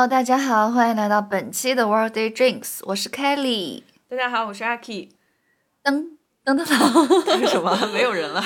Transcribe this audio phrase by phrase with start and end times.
[0.00, 3.82] Hello，大家好，欢迎来到本期的 World Day Drinks，我是 Kelly。
[4.08, 5.10] 大家好，我是阿 K。
[5.84, 8.42] 噔噔噔噔，是 什么没有人了？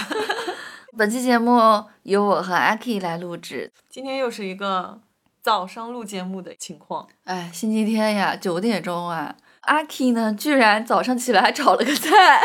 [0.99, 1.61] 本期节目
[2.03, 3.71] 由我和阿 K 来录制。
[3.89, 5.01] 今天又是一个
[5.41, 7.07] 早上录节目的情况。
[7.23, 12.41] 哎，星期天呀，九点钟啊，阿 K 呢居然早上起来还炒了个菜，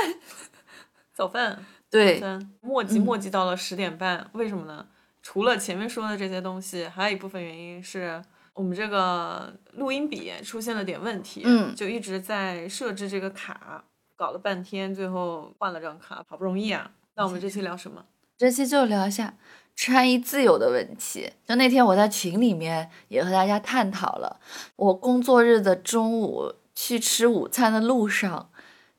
[1.16, 1.66] 早饭。
[1.90, 2.22] 对，
[2.62, 4.86] 磨叽磨叽到了十点半，为什么呢？
[5.24, 8.22] 除了前面说的这些东西，还有一部分原因是
[8.60, 13.82] 我们这个录音笔出现了点问题，嗯，就一直在设置这个卡，
[14.18, 16.92] 搞了半天，最后换了张卡，好不容易啊。
[17.16, 18.04] 那我们这期聊什么？
[18.38, 19.36] 这期就聊一下
[19.78, 21.32] 穿衣自由的问题。
[21.46, 24.42] 就那天我在群里面也和大家探讨了，
[24.76, 28.50] 我工作日的中午去吃午餐的路上，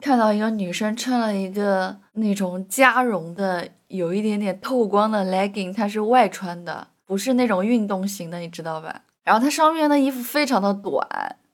[0.01, 3.69] 看到一个女生穿了一个那种加绒的。
[3.89, 9.03] 有一点点透光的 legging，它是外穿的，不是那种运动型的，你知道吧？
[9.31, 11.07] 然后它上面的衣服非常的短，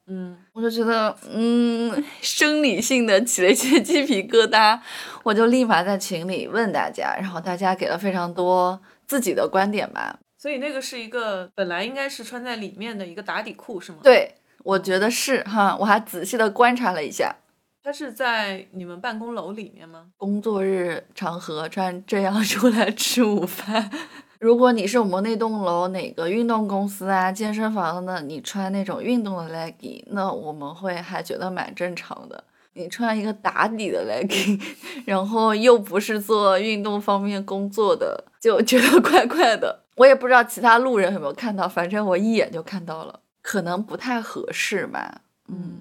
[0.07, 4.81] 嗯，我就觉得，嗯，生理性的起了一些鸡皮疙瘩，
[5.23, 10.19] 我就立马在群里问大家，然后大家给了非常多自己的观点吧。
[10.39, 13.99] 所以那个是一个本来应该是穿在里面的一个打底裤，是吗？
[14.03, 17.37] 对，我觉得是哈，我还仔细的观察了一下。
[17.83, 20.07] 他是在你们办公楼里面吗？
[20.17, 23.91] 工作日场合穿这样出来吃午饭，
[24.39, 32.45] 如果你是我们那栋楼哪个运动公司啊、健身房的，你穿那种运动的 legging，那我们会还觉得蛮正常的。
[32.75, 34.61] 你穿一个打底的 legging，
[35.07, 39.85] 然后又不是做运动方面工作的，就觉得 怪怪的。
[39.95, 45.23] 我也不知道其他路人有没有看到，反正我一眼就看到了，可能不太合适吧。
[45.49, 45.81] 嗯。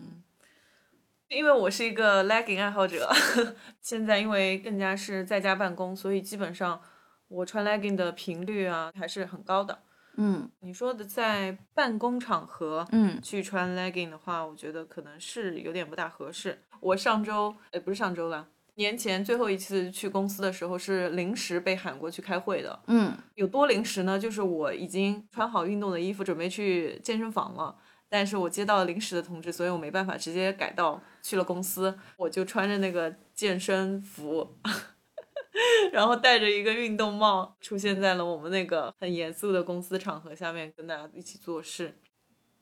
[1.28, 3.11] 因为我是一个 legging 爱好者，
[3.82, 6.80] 现在因为更加是在家办公，所以基本上
[7.27, 9.80] 我穿 legging 的频率啊还是很高的。
[10.17, 16.58] 嗯，你说的在办公场合，嗯，去穿 legging 的话，我觉得可能是有点不大合适。
[16.80, 22.80] 我上周，哎，不是上周了，年前最后一次去公司的时候是临时被喊过去开会的。
[22.87, 24.17] 嗯，有多临时呢？
[24.17, 27.75] 就是我已经穿好运动的衣服，准备去健身房了。
[28.07, 34.55] 但是我接到临时的通知，所以我没办法直接改到去了公司，我就穿着那个健身服，
[35.92, 41.98] 然后戴着一个运动帽，出现在了我们那个很严肃的公司场合下面，跟大家一起做事，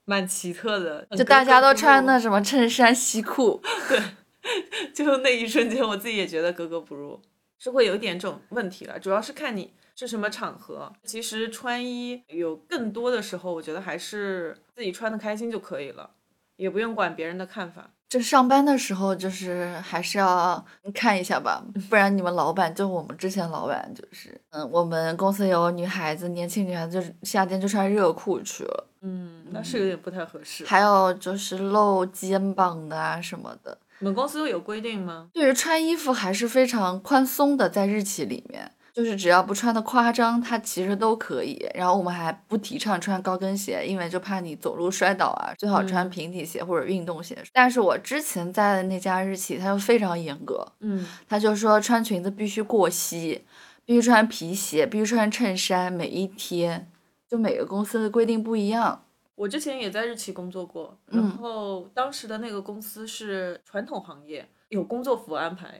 [0.06, 1.06] 蛮奇特的。
[1.18, 7.22] 就大家都穿的什么衬衫、西裤， 对， 就那一瞬间，我自己也觉得格格不入，
[7.60, 9.74] 是会有一点这种问题了，主要是看你。
[9.96, 10.92] 是什么场合？
[11.04, 16.10] 其实穿衣有更多的时候，我觉得还是自己穿的开心就可以了，
[16.56, 17.92] 也不用管别人的看法。
[18.14, 20.64] 这上班的时候，就是还是要
[20.94, 30.64] 看一下吧， 不然你们老板就我们之前老板就是，嗯，我们公司有女孩子，年轻女孩子就是夏天就穿热裤去了，嗯，那是有点不太合适。
[30.64, 33.76] 还有就是露肩膀的啊什么的。
[33.98, 35.30] 你们公司有规定吗？
[35.34, 38.72] 对于穿衣服还是非常宽松的，在日企里面。
[38.94, 41.68] 就是只要不穿的夸张，它其实都可以。
[41.74, 45.52] 然后我们还不提倡穿高跟鞋，因为就怕你走路摔倒啊。
[45.58, 47.36] 最好穿平底鞋或者运动鞋。
[47.52, 50.72] 但是我之前在的那家日企，它就非常严格。
[50.82, 53.44] 嗯，他就说穿裙子必须过膝，
[53.84, 56.92] 必须穿皮鞋，必须穿衬衫，每一天。
[57.28, 59.06] 就每个公司的规定不一样。
[59.34, 64.48] 我之前也在日企工作过，然后当时的那个公司是传统行业。
[64.70, 65.80] 有工作服安排，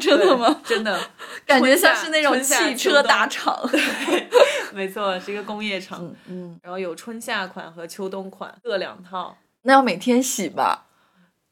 [0.00, 0.60] 真的吗？
[0.64, 1.00] 真的，
[1.46, 3.58] 感觉像是那种汽车大厂。
[3.70, 4.28] 对，
[4.72, 6.14] 没错，是一个工业厂。
[6.26, 9.36] 嗯，然后有春夏款和秋冬款各两套。
[9.62, 10.86] 那要每天洗吧？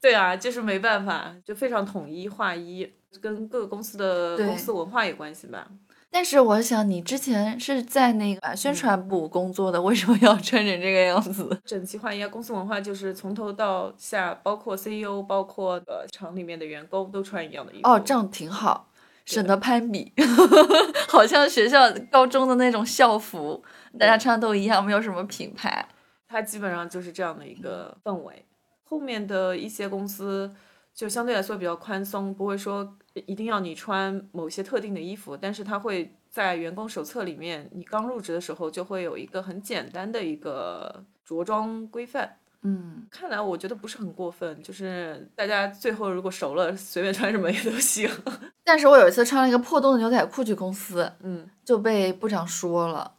[0.00, 5.66] 对啊，就是没办法，就非常统一化一，跟各个公司的公司文化有关系吧。
[6.10, 11.60] 但是我想，你之前是在那个宣传部工作的，为什么要穿成这个样子？
[11.64, 17.88] 整齐划一，公司文化就是从头到下，包括 CEO，包括呃厂里面的员工都穿一样的衣服。
[17.88, 18.88] 哦，这样挺好，
[19.26, 20.12] 省得攀比。
[21.08, 23.62] 好像学校高中的那种校服，
[23.98, 25.86] 大家穿的都一样，没有什么品牌。
[26.26, 28.44] 它基本上就是这样的一个氛围。
[28.84, 30.50] 后面的一些公司
[30.98, 32.96] 就相对来说比较宽松，不会说。
[33.26, 42.36] 一定要你穿某些特定的衣服，但是他会在员工手册里面，你刚入职的时候就会有一个很简单的一个着装规范。
[42.62, 48.08] 嗯，看来我觉得不是很过分，就是大家最后如果熟了，随便穿什么也都行。
[48.64, 53.14] 但是我有一次穿了一个破洞的牛仔裤去公司，嗯，就被部长说了。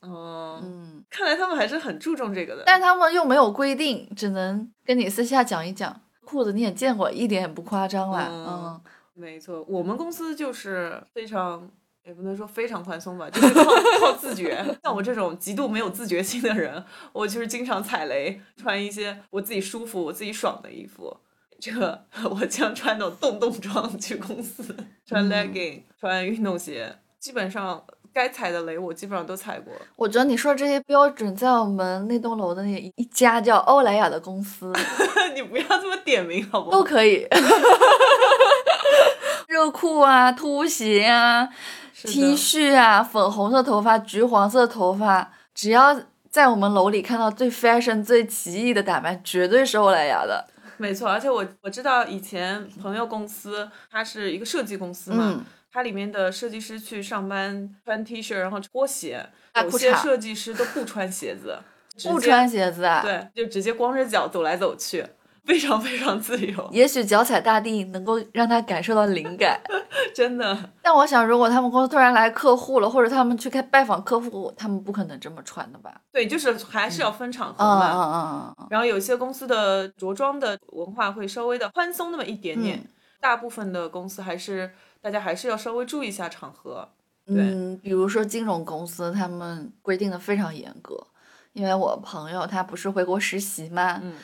[0.00, 6.02] 哦，嗯，看来他们还是很注重这个的，但他们又没有规定，只能跟你私下讲一讲。
[6.28, 8.28] 裤子你也见过，一点也不夸张啦。
[8.30, 8.80] 嗯。
[9.14, 11.68] 没错，我们公司就是非常
[12.04, 13.64] 也不能说非常宽松吧，就是靠
[14.00, 14.64] 靠自觉。
[14.84, 21.16] 像我这种极度没有自觉性的人，我就是经常踩雷，穿一些我自己舒服、我自己爽的衣服。
[21.58, 24.72] 这个 我将穿那种洞洞装去公司，
[25.04, 29.72] 穿 legging，穿运动鞋，基本上该踩的雷我基本上都踩过。
[29.96, 34.72] 我觉得你说这些标准，在我们那栋楼的那一家叫欧莱雅的公司
[35.34, 36.78] 你不要这么点名好不好？
[36.78, 37.26] 都可以。
[39.48, 41.48] 热裤啊，拖鞋啊
[41.94, 45.98] ，T 恤啊，粉红色头发，橘黄色头发，只要
[46.30, 50.46] 在我们楼里看到最 fashion、最奇异的打扮，绝对是欧莱雅的。
[50.76, 59.24] 没错，而且我我知道以前朋友公司，它是一个设计公司嘛，嗯它里面的设计师去上班穿 T 恤，然后拖鞋，
[59.62, 61.58] 有些设计师都不穿鞋子，
[62.04, 65.04] 不穿鞋子啊，对，就直接光着脚走来走去，
[65.44, 69.60] 非常非常自由，也许脚踩大地能够让他感受到灵感。
[70.14, 70.56] 真的。
[70.82, 76.00] 但我想，如果他们公司突然来客户了，或者他们去开拜访客户，他们不可能这么穿的吧？
[76.12, 77.92] 对，就是还是要分场合嗯嘛。
[77.92, 82.88] 嗯嗯嗯然后有些公司的着装的文化会稍微的宽松那么一点点，嗯
[83.20, 84.70] 大部分的公司还是
[85.00, 86.88] 大家还是要稍微注意一下场合。
[87.26, 91.06] 对嗯，比如说金融公司，他们规定的非常严格。
[91.52, 94.14] 因为我朋友他不是回国实习嘛，嗯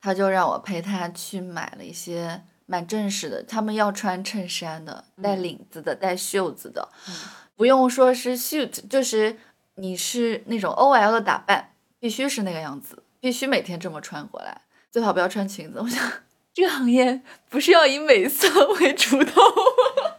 [0.00, 7.14] 他就让我陪他去买了一些蛮正式的，他们要穿衬衫的，带领子的，带袖子的，嗯
[7.56, 9.36] 不用说是 suit，就是
[9.76, 15.80] 你是那种 OL 的打扮，必须是那个样子，必须每天这么穿过来，最好不要穿裙子。
[15.82, 16.12] 我想，
[16.52, 20.13] 这个行业不是要以美色为主导吗？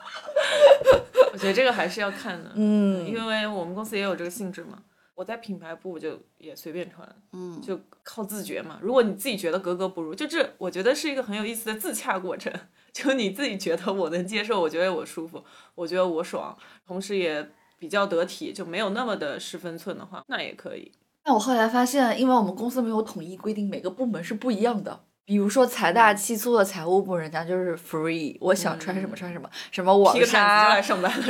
[1.36, 4.82] 我觉得这个还是要看的，嗯因为我们公司也有这个性质嘛。
[5.14, 8.80] 我在品牌部就也随便穿，嗯，就靠自觉嘛。
[8.82, 12.52] 如果你自己觉得格格不入，就这我觉得是一个很有意思的自洽过程。
[12.94, 15.44] 就你自己觉得我能接受，我觉得我舒服，
[15.74, 20.92] 我觉得我爽，同时也比较得体，就没有那么的失分寸的话，那也可以。
[21.24, 25.06] 但我后来发现，因为我们公司没有统一规定，每个部门是不一样的。
[25.26, 30.80] 比如说财大气粗的财务部，人家就是 free，我想穿什么穿什么，什么网纱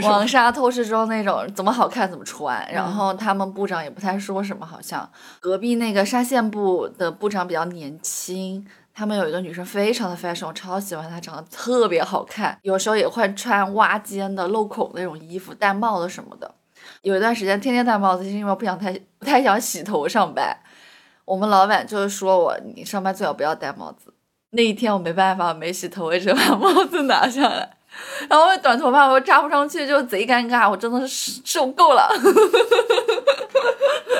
[0.03, 2.69] 网纱透视装那种，怎么好看怎么穿。
[2.69, 5.09] 然后他们部长也不太说什么，好像
[5.39, 8.67] 隔壁那个纱线部的部长比较年轻。
[8.93, 12.57] 他们有一个女生非常的 fashion，我超喜欢她，长得特别好看。
[12.63, 16.53] 有时候也会穿挖肩的、露孔的那种衣服，戴帽子什么的。
[17.01, 20.57] 有一段时间天天戴帽子，是因为我不想太不太想洗头上班。
[21.25, 24.13] 我们老板就是说我，你上班最好不要戴帽子。
[24.51, 27.77] 那一天我没办法，没洗头，我只把帽子拿下来，
[28.29, 32.07] 然后我短头发我又扎不上去，就贼尴尬，我真的是受够了。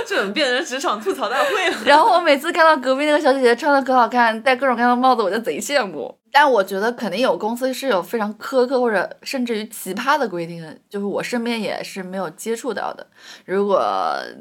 [0.08, 1.78] 这怎么变成职场吐槽大会了？
[1.86, 6.16] 然后我每次看到隔壁那个小姐姐穿的可好看，戴各种各样的帽子，我就贼羡慕。
[6.38, 13.08] 但我觉得肯定有公司是有非常苛刻或者甚至于奇葩的规定的，就是我身边也是没有接触到的。
[13.46, 13.82] 如果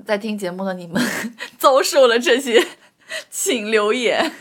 [0.04, 1.00] 在听节目的你们
[1.56, 2.60] 遭受了这些，
[3.30, 4.32] 请留言。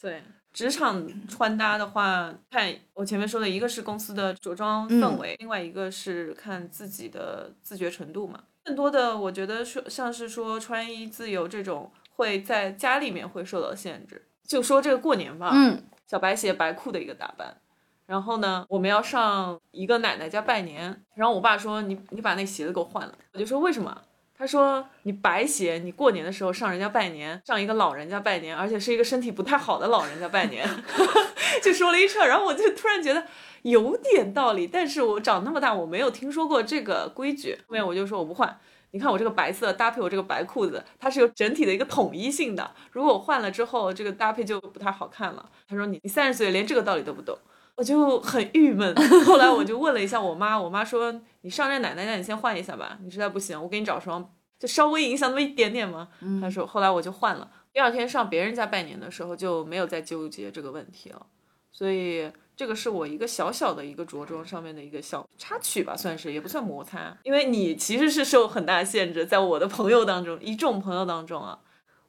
[0.00, 0.22] 对。
[0.52, 8.38] 职场穿搭的话，看我前面说的一个是公司的着装氛围，另外一个是看自己的自觉程度嘛。
[8.62, 14.26] 更多的我觉得说像是说穿衣自由这种，会在家里面会受到限制。
[14.46, 15.82] 就说这个过年吧，嗯，
[16.12, 17.56] 小白鞋白裤的一个打扮。
[18.04, 23.96] 然后呢，我们要上一个奶奶家拜年，然后我爸说你你把那鞋子给我换了，我就说为什么？
[24.36, 30.68] 他说你白鞋，你过年的时候上人家拜年，上一个老人家拜年，而且是一个身体不太好的老人家拜年，
[31.64, 33.24] 就说了一串，然后我就突然觉得
[33.62, 38.58] 有点道理，但是我长那么大我没有听说过这个规矩，后面我就说我不换。
[38.92, 42.70] 你看我这个白色搭配我这个白裤子，它是有整体的一个统一性的。
[42.92, 45.50] 如果我换了之后，这个搭配就不太好看了。
[45.66, 47.36] 他说你你三十岁连这个道理都不懂，
[47.74, 48.94] 我就很郁闷。
[49.24, 56.08] 后来我就问了一下我妈，我妈说你上任奶奶家你先换一下吧，你实在不行我给你找双，就稍微影响那么一点点嘛。
[56.40, 61.26] 她说后来我就换了，第二天上别人家拜年的时候就没有再纠结这个问题了。
[61.72, 71.58] 所以这个是我一个小小的一个着装上面的一个小插曲吧，算是也不算摩擦，因为你其实是受很大限制，在我的朋友当中，一众朋友当中啊，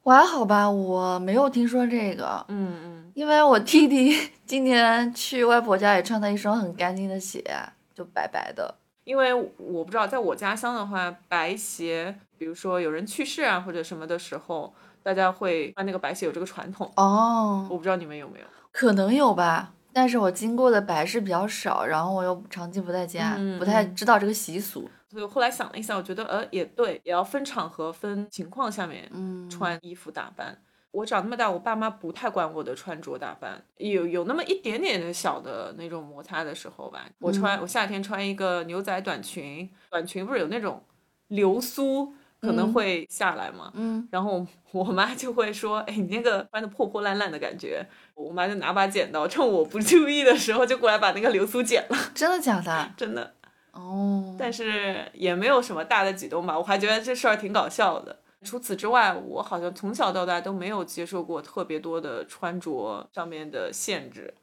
[0.03, 4.15] 我还好吧，我没有听说这个，嗯嗯，因为我弟弟
[4.45, 7.43] 今年去外婆家也穿了一双很干净的鞋，
[7.95, 8.75] 就白白的。
[9.05, 16.89] 因为我不知道，在我家乡的话，白鞋，比如说有人去世啊或者什么的时候，大家会穿那个白鞋，有这个传统。
[16.95, 18.45] 哦，我不知道你们有没有？
[18.73, 24.89] 可能有吧，但是我经过的白事比较少，然后我又长期不在家，嗯不太知道这个习俗。
[25.09, 30.57] 所以我后来想了一下，我觉得呃也对，也要分场合、分情况下面嗯，穿衣服打扮。
[30.89, 37.05] 我长那么大，我爸妈不太管我的穿着打扮，有有那么一点点的小的那种摩擦的时候吧。
[37.19, 40.83] 我穿我夏天穿一个牛仔短裙，短裙不是有那种
[41.27, 42.13] 流苏
[42.43, 47.83] 可能会下来嘛，嗯，然后我妈 就会说，哎，你那个穿的破破烂烂的感觉。
[48.15, 52.91] 我妈就拿把剪刀，趁我不注意的时候就过来把那个流苏剪了， 真的假的？
[52.97, 53.33] 真的。
[53.71, 58.19] 哦，但是也没有什么大的举动吧，我还觉得这事儿挺搞笑的。
[58.43, 64.33] 除此之外，我好像从小到大都没有接受过特别多的穿着上面的限制。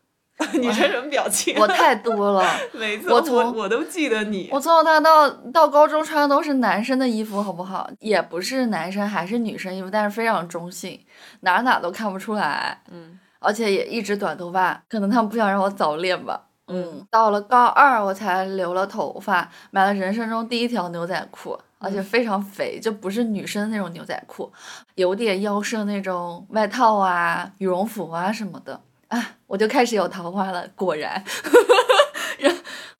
[0.59, 1.55] 你这什么表情？
[1.59, 2.45] 我太多了。
[3.09, 4.49] 我从我都记得你。
[4.53, 7.91] 我从小到大到到高中穿的都是男生的衣服，好不好？
[7.99, 11.01] 也不是男生还是女生衣服，但是非常中性，
[11.41, 12.83] 哪哪都看不出来。
[12.91, 16.43] 嗯，而且也一直短头发，可能他们不想让我早恋吧。
[16.69, 24.53] 嗯，到了高二我才留了头发，买了人生中第一条牛仔裤，而且非常肥，就不是女生那种牛仔裤，
[24.95, 28.81] 有点腰身那种外套啊、羽绒服啊什么的。
[29.11, 31.23] 啊，我就开始有桃花了，果 然。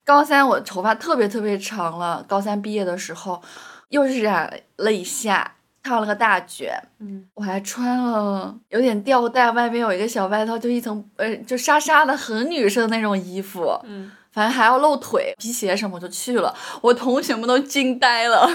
[0.03, 3.41] 高三我头发特别特别长了，高三毕业的时候
[3.89, 18.49] 又是染了一下，烫了个大卷，嗯，我还穿了有点吊带，外面有一个小外套，就一层呃就纱纱的，很女生那种衣服，嗯，反正还要露腿，皮鞋什么就去了，我同学们都惊呆了。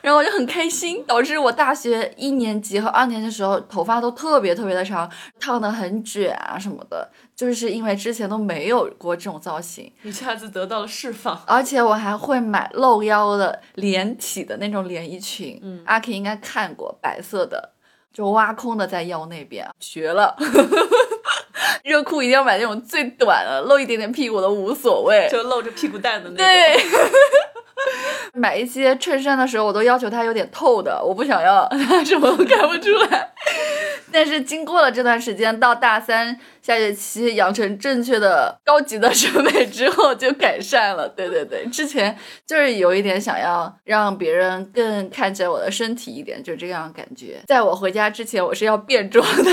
[0.00, 11.40] 然后我就很开心，导致我大学一年级和二年级的时候头发都特别特别的长，烫的很卷啊什么的，就是因为之前都没有过这种造型，一下子得到了释放。
[11.46, 17.70] 而且我还会买露腰的连体的那种连衣裙，嗯阿 K 应该看过，白色的，
[18.12, 20.36] 就挖空的在腰那边，学了。
[21.84, 25.28] 热裤一定要买那种最短的，露一点点屁股的无所谓。
[25.30, 26.36] 就露着屁股蛋的那种。
[26.36, 26.76] 对，
[28.34, 33.30] 买一些衬衫的时候，我都要求它有点透的，我不想要 它什么都看不出来。
[34.12, 41.08] 但是经过了这段时间，到大三下学期养成正确的高级的审美之后，就改善了。
[41.08, 47.40] 对对对，之前就是有一点想要让别人更看见我的身体一点，就这样感觉。
[47.46, 49.50] 在我回家之前，我是要变装的，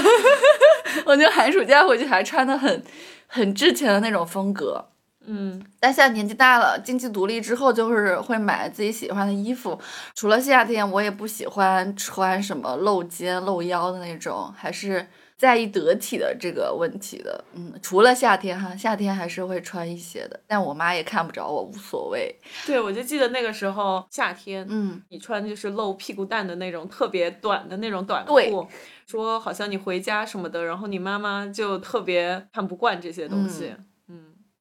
[1.05, 2.83] 我就寒暑假回去还穿的很
[3.27, 4.89] 很之前的那种风格。
[5.31, 9.79] 嗯，但现在年纪大了，经济独立之后，就是会买自己喜欢的衣服。
[10.15, 15.05] 除了夏天，我也不喜欢穿什么露肩、露腰的那种，还是
[15.37, 17.45] 在意得体的这个问题的。
[17.53, 22.35] 嗯，除了夏天哈，夏天还是会穿一些的，但我妈也看不着我，无所谓。
[22.65, 28.67] 对，我就记得那个时候夏天，嗯，你穿就是露屁股蛋的那种特别短的那种短对裤，
[29.05, 33.85] 说好像你回家什么的，然后你妈妈就特别看不惯这些东西，嗯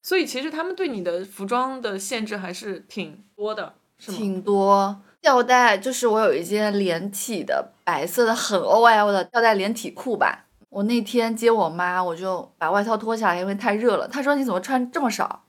[0.03, 4.17] 所以其实他们对你的服装的限制还是挺多的，是吗？
[4.19, 5.01] 挺多。
[5.21, 10.47] 吊带就是我有一件连体的白色的很 OL 的吊带连体裤吧。
[10.71, 14.07] 我那天接我妈，我就把外套脱下来，因为太热了。
[14.07, 15.45] 她说你怎么穿这么少？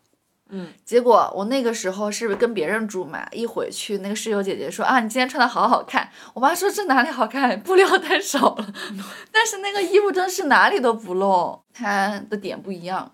[0.49, 6.09] 嗯，结果我那个时候是跟别人住嘛，一回去那个室友姐姐说啊，你今天穿的好好看。
[6.33, 8.73] 我妈说这哪里好看，布料太少了。
[9.31, 13.11] 但是那个衣服真是哪里都不露，它的点不一样。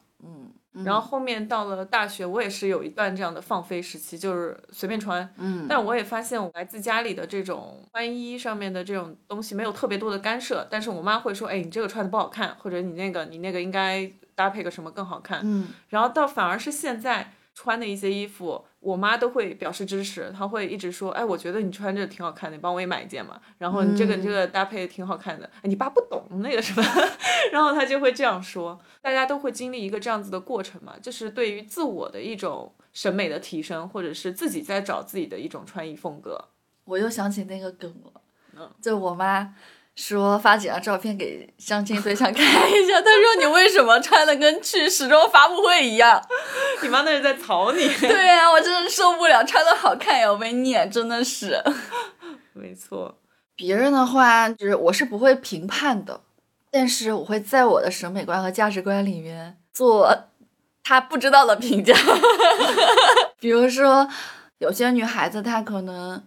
[0.75, 5.27] 嗯，然后后面到了大学，我也是有一段这样的放飞时期，就是随便穿。
[5.37, 15.41] 嗯，但我也发现，我来自家里的这种穿衣上面的这种东西没有特别多的干涉，但是我妈会说，哎，你这个穿的不好看，或者你那个你那个应该搭配个什么更好看。
[15.43, 23.41] 嗯然后到反而是现在穿的一些衣服，我妈都会表示支持，她会一直说，哎，我觉得你穿着挺好看的，你帮我也买一件嘛。
[23.57, 26.83] 然后你这个、这个搭配挺好看的，哎，你爸不懂那个什么，
[27.51, 28.79] 然后她就会这样说。
[29.01, 36.39] 大家都会经历一个这样子的过程嘛，就是对于自我的一种审美的提升，或者是自己在找自己的一种穿衣风格。
[36.83, 38.21] 我又想起那个梗了，
[38.55, 39.55] 嗯就我妈
[39.95, 46.21] 说发几张照片给相亲对象看一下，他说你为什么穿的跟去时装发布会一样？
[46.83, 47.87] 你妈那是在槽你。
[47.99, 51.63] 对啊，我真的受不了，穿的好看也要被念，真的是。
[52.53, 53.17] 没错，
[53.55, 56.21] 别人的话，就是我是不会评判的，
[56.69, 60.13] 但是我会在我的审美观和价值观里面做
[60.83, 61.95] 他不知道的评价。
[63.39, 64.07] 比如说，
[64.57, 66.23] 有些女孩子她可能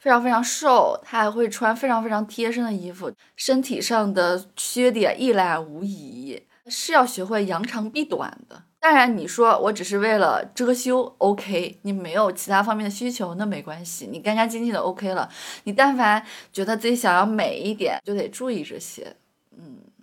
[0.00, 8.62] 非常非常瘦，她还会穿非常非常贴身的衣服，身体上的缺点一览无遗，是要学会扬长避短的。
[8.80, 15.28] 当然，你说我只是为了遮羞，OK，你没有其他方面的需求，那没关系，你干干净净的 OK 了。
[15.64, 19.14] 你但凡觉得自己想要美一点，就得注意这些。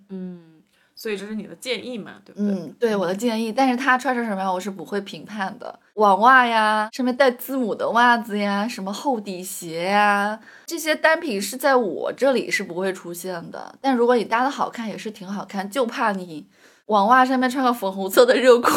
[0.09, 0.46] 嗯，
[0.97, 2.49] 所以这是你的建议嘛，对不对？
[2.49, 5.79] 嗯，对我的建议，但是他穿成什么样，我是不会评判的。
[5.93, 13.75] 网袜呀，上面带字母的袜子呀，什么厚底鞋呀，这些单品是在我这里是不会出现的。
[13.79, 16.47] 但如果你搭的好看，也是挺好看，就怕你
[16.87, 18.69] 网袜上面穿个粉红色的热裤，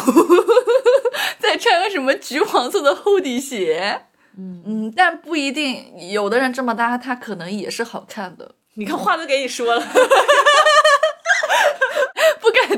[1.39, 4.03] 再穿个什么橘黄色的厚底鞋。
[4.37, 8.55] 嗯嗯，但不一定，有的人这么搭，他可能也是好看的。
[8.75, 9.85] 你看话都给你说了，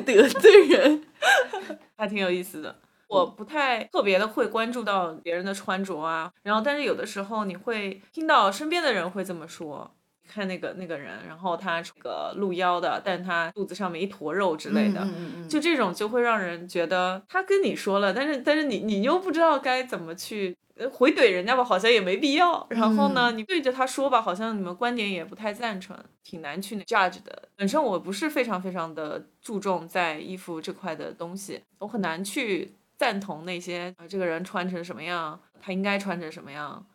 [0.04, 1.04] 得罪人。
[1.98, 2.76] 还挺有意思的。
[3.08, 9.90] 我不太特别的会关注到别人的穿着啊，然后但是有的时候你会听到身边的人会这么说。
[10.26, 22.66] 看那个那个人，然后他这个露腰的，但他肚子上面一坨肉之类的，嗯嗯嗯就这种就会让人觉得他跟你说了，但是但是你你又不知道该怎么去呃回怼人家吧，好像也没必要。
[22.70, 27.50] 然后呢，你对着他说吧，好像你们观点也不太赞成，挺难去 judge 的。
[27.56, 36.86] 本身我不是非常非常的注重在衣服这块的东西，我很难去赞同那些啊这个人穿成什么样，他应该穿成什么样，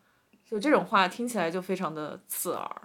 [0.45, 2.81] 就这种话听起来就非常的刺耳。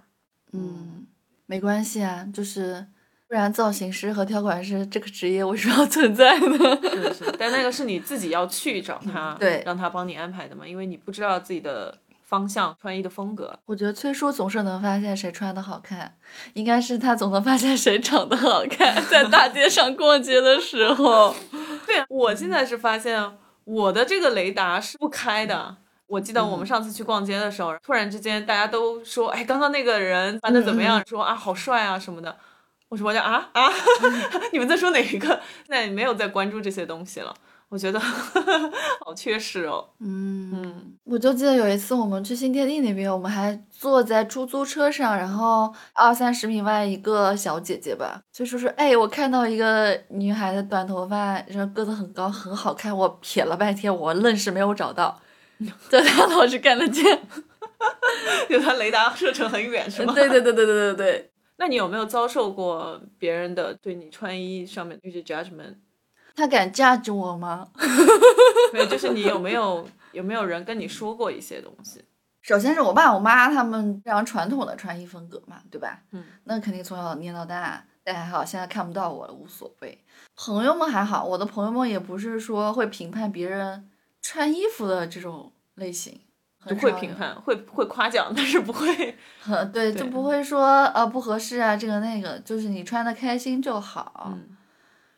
[0.53, 1.05] 嗯，
[1.45, 2.87] 没关系啊，就是
[3.35, 6.57] 不然造型师和挑款师这个职业为什么要存在呢？
[6.89, 13.53] 是是，但那个是你自己要去找他，对让他帮你安排的嘛，因为你不知道自己的方向、穿衣的风格。
[13.65, 16.15] 我觉得崔叔总是能发现谁穿的好看，
[16.53, 21.35] 应该是他总能发现谁长得好看，在大街上逛街的时候。
[21.85, 23.21] 对我现在是发现
[23.65, 25.75] 我的这个雷达是不开的。
[26.07, 32.33] 我记得我们上次去逛街的时候，突然之间大家都说：“哎，刚刚那个人穿的怎么样？”说啊，好帅啊什么的。
[32.95, 33.69] 我说：“我讲啊啊，
[34.53, 35.27] 你们在说哪一个？”
[35.67, 37.33] 现在没有在关注这些东西了。
[37.67, 37.99] 我觉得
[39.03, 39.89] 好缺失哦。
[39.99, 52.95] 嗯嗯，我就记得有一次我们去新天地那边，我们还坐在出租车上，然后二三十米外一个小姐姐吧，就说是哎，我看到一个女孩子短头发，然后个子很高，很好看。
[52.95, 55.19] 我瞥了半天，我愣是没有找到，
[55.89, 57.19] 就她老是看得见。
[58.47, 60.13] 就他雷达射程很远是吗？
[60.15, 61.31] 对对对对对对对。
[61.57, 65.75] 那你有没有遭受过别人的对你穿衣上面的一些 judgment？
[66.35, 67.69] 他敢 judge 我吗？
[68.73, 72.03] 没有，就是你有没有有没有人跟你说过一些东西？
[72.43, 76.03] 首先是我爸我妈他们非常传统的穿衣风格嘛，对吧？
[76.11, 79.97] 嗯，那肯定从小念到大，但还好现在看不到我了，无所谓。
[80.35, 83.89] 朋友们还好，我的朋友们也不是说会评判别人
[84.21, 86.19] 穿衣服的这种类型，
[86.67, 89.17] 不会评判，会会夸奖，但是不会。
[89.41, 94.31] 很对，就不会说呃不合适啊，这个那个，就是你穿的开心就好。
[94.33, 94.57] 嗯，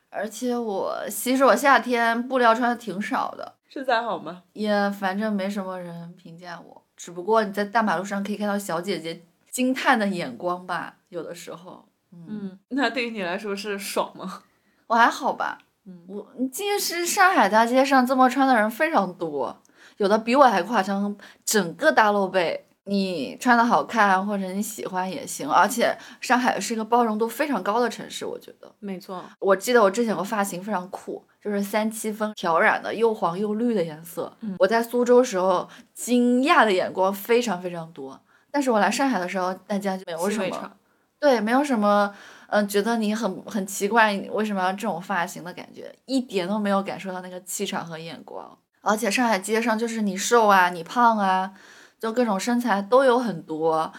[0.10, 4.44] 而且我其实我夏天布料穿的挺少的，身材好吗？
[4.54, 11.86] 也反正没什么人评价我，只不过你在大马路上可以看到小姐姐惊叹的眼光吧，有的时候。
[12.12, 14.44] 嗯，那对于你来说是爽吗？
[14.88, 19.62] 我还好吧，嗯我其实上海大街上这么穿的人非常多，
[19.98, 22.64] 有的比我还夸张，整个大露背。
[22.90, 28.74] 你穿的好看或者你喜欢也行，而且上海是一个包容度非常高的城市，我觉得。
[28.80, 34.32] 没错，我记得我之前有个发型非常酷，就是三七分挑染的又黄又绿的颜色。
[34.40, 38.18] 嗯我在苏州时候惊讶的眼光非常非常多，
[38.50, 40.72] 但是我来上海的时候，大家就没有什么。
[41.20, 42.16] 对，没有什么，
[42.48, 48.58] 嗯、觉得你很很奇怪，你为什么要这种发型的感觉，一点都没有感受到那个气场和眼光。
[48.88, 51.52] 而且上海街上就是你瘦啊，你胖啊，
[52.00, 53.92] 就各种身材都有很多。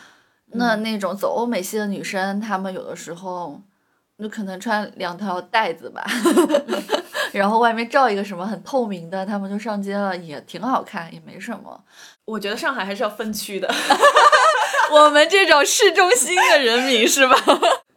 [0.52, 3.60] 那那种走欧美系的女生，她们有的时候，
[4.18, 6.02] 就可能穿两条带子吧，
[7.32, 11.84] 然后外面罩一个什么很透明的，她们就上街了，也挺好看，也没什么。
[12.24, 13.68] 我觉得上海还是要分区的。
[14.90, 17.36] 我们这种市中心的人民是吧？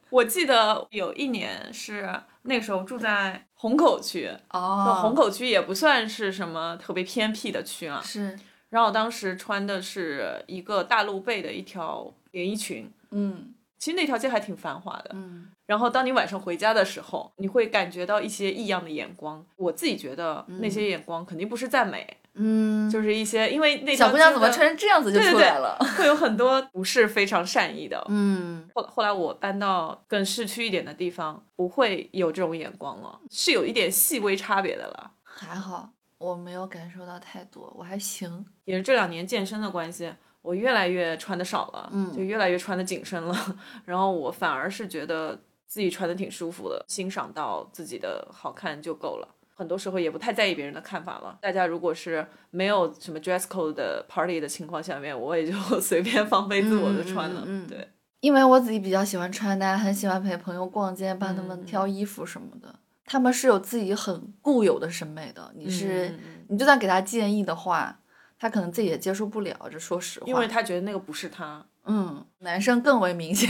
[0.10, 8.02] 我记得有一年是那个时候住在虹口区，那哦，虹口区也不算是什么特别偏僻的区啊。
[8.04, 8.38] 是，
[8.70, 15.12] 然后我当时穿的是一个大露背的一条连衣裙，嗯其实那条街还挺繁华的。
[15.14, 19.46] 嗯然后当你晚上回家的时候，你会感觉到一些异样的眼光。
[19.56, 25.78] 我自己觉得那些眼光肯定不是赞美，嗯，就是一些因为那小姑娘怎么穿成这样子就对对对出来了？
[25.98, 28.02] 会有很多不是非常善意的。
[28.10, 35.12] 嗯后后来我搬到更市区一点的地方，不会有这种眼光了，是有一点细微差别的了。
[35.24, 38.46] 还好，我没有感受到太多，我还行。
[38.64, 43.36] 也是这两年健身的关系，我越来越穿的少了，嗯就越来越穿的紧身了。
[43.84, 49.28] 然后我反而是觉得自己穿的挺舒服的，欣赏到自己的好看就够了。
[49.62, 51.38] 很多时候也不太在意别人的看法了。
[51.40, 57.44] 大家如果是没有什么 dress code 的 party 的情况下面，我也就 随便放飞自我的穿了。
[57.46, 57.88] 嗯对，
[58.22, 62.74] 因为我自己比较喜欢穿搭，很喜欢陪朋友逛街，帮他们嗯挑衣服什么的。
[63.06, 68.00] 他们是有自己很固有的审美的，你是、你就算给他建议的话，
[68.40, 69.56] 他可能自己也接受不了。
[69.70, 71.64] 这说实话，因为他觉得那个不是他。
[71.86, 73.50] 嗯，男生更为明显。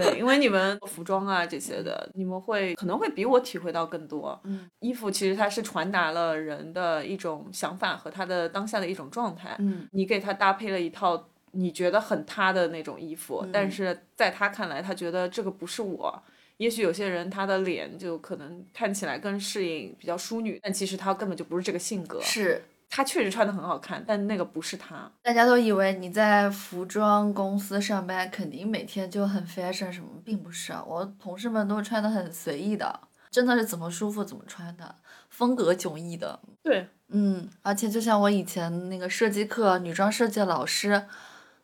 [0.00, 4.40] 对，因为你们服装啊这些的，你们会可能会比我体会到更多。
[4.44, 9.56] 嗯，衣服其实它是传达了人的一种想法和他的当下的一种状态。
[9.58, 16.22] 嗯，你给他搭配了一套你觉得很他的那种衣服，嗯但是在他看来，他觉得这个不是我。
[16.58, 22.20] 也许有些人他的脸就可能看起来更适应比较淑女，但其实他根本就不是这个性格。
[22.20, 25.10] 是他确实穿的很好看，但那个不是他。
[25.22, 30.82] 大家都以为你在服装公司上班，肯定每天就很 fashion 什么，并不是啊。
[30.86, 34.94] 我同事们都穿的很随意的，真的是怎么舒服怎么穿的，
[35.28, 36.40] 风格迥异的。
[36.62, 41.04] 对，嗯，而且就像我以前那个设计课女装设计的老师，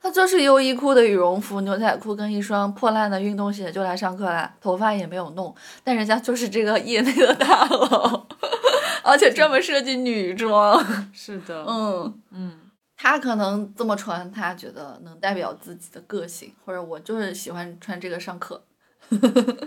[0.00, 8.26] 他就是优衣库的羽绒服、牛仔裤跟一双破烂的运动鞋就来上课啦，头发也没有弄，但人家就是这个业内的大佬，
[9.04, 10.82] 而且专门设计女装。
[11.12, 12.22] 是的，嗯。
[12.32, 12.60] 嗯，
[12.96, 18.64] 她可能这么穿，她觉得能代表自己的个性，或者我就是喜欢穿这个上课，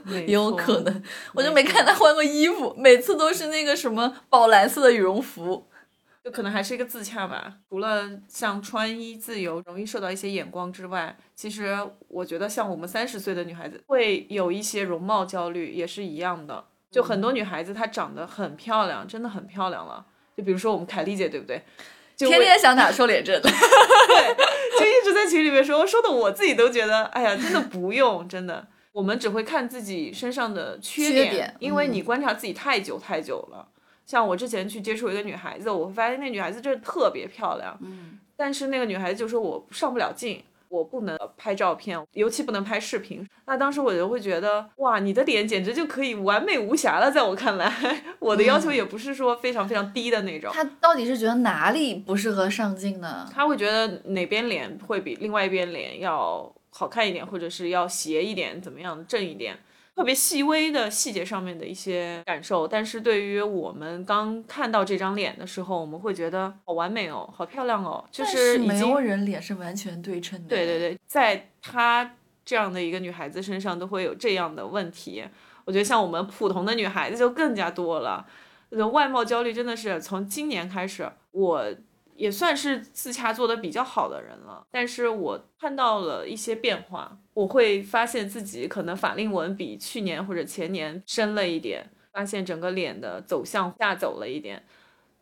[0.06, 1.04] 没也有可能。
[1.34, 5.68] 我就没看他换过衣服，每次都是那个什么宝蓝色的羽绒服。
[6.24, 7.54] 就可能还是一个自洽吧。
[7.70, 11.74] 除了像穿衣自由容易受到一些眼光之外，其实
[12.10, 16.66] 我觉得像我们三十岁的女孩子会有一些容貌焦虑，也是一样的。
[16.92, 20.06] 就很多女孩子她长得很漂亮，真的很漂亮了。
[20.36, 21.62] 就比如说我们凯丽姐，对不对？
[22.16, 28.68] 就天天想打瘦脸针， 对就一直在群里面说，说的我自己都觉得，哎呀，真的不用，真的。
[28.92, 33.68] 我们只会看自己身上的缺缺点因为嗯你观察自己太久太久了。
[34.08, 43.28] 像我之前去接触一个女孩子，我会发现那女孩子真的特别漂亮，嗯，但是那个女孩子就说我上不了镜，我不能拍照片，尤其不能拍视频。
[43.46, 47.72] 那当时我就会觉得，哇，你的脸简直就可以完美无瑕了，在我看来，
[48.20, 50.52] 我的要求也不是说非常非常低的那种。
[50.54, 53.30] 他到底是觉得哪里不适合上镜呢？
[53.34, 59.58] 他会觉得哪边脸会比另外一边脸要好看一点，或者是要斜一点，怎么样正一点，
[59.98, 62.68] 特别细微的细节上面的一些感受。
[62.68, 70.50] 但是对于我们刚看到这张脸的时候，我们会觉得好完美哦，好漂亮哦，就但是没有人脸是完全对称的。
[70.50, 72.14] 对对对，在她
[72.46, 75.26] 这样的一个女孩子身上都会有这样的问题。
[75.66, 78.24] 我觉得像我们普通的女孩子就更加多了。
[78.70, 81.66] 呃外貌焦虑真的是从今年开始，我
[82.18, 84.66] 也算是自洽做的比较好的人了。
[84.72, 94.64] 但是我看到了一些变化，我会发现自己可能法令纹比去年或者前年深了一点，发现整个脸的走向下走了一点，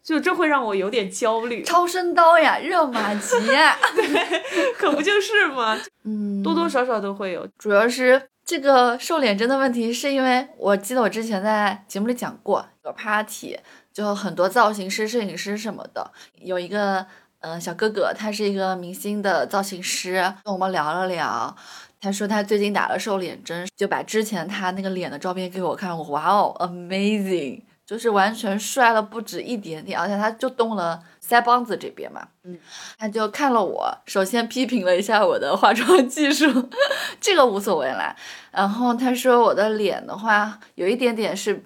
[0.01, 1.61] 就这会让我有点焦虑。
[1.63, 3.35] 超声刀呀，热玛吉
[3.95, 5.77] 对，可不就是吗？
[6.05, 7.47] 嗯，多多少少都会有。
[7.57, 13.57] 主要是这个瘦脸针的问题，是因为我记得我之前在节目里讲过，有 party
[13.95, 17.05] 就很多造型师、摄影师什么的，有一个
[17.39, 21.55] 呃小哥哥，他是一个明星的造型师，跟我们聊了聊。
[22.01, 32.59] 他说他最近打了瘦脸针，就把之前他那个脸的照片给我看，哇哦，amazing，就是完全帅了不止一点点，而且他就动了腮帮子这边嘛，嗯，
[32.97, 36.69] 他就看了我，首先批评了一下我的化妆技术，
[37.21, 38.13] 这个无所谓啦。
[38.51, 41.63] 然后他说我的脸的话，有一点点是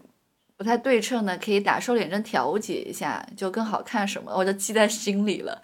[0.59, 5.61] 不太对称的，可以打瘦脸针调节一下，就更好看什么的，我就记在心里了。